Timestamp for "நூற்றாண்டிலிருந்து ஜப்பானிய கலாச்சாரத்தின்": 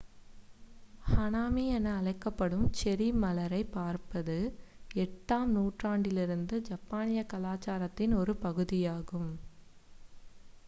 5.51-8.15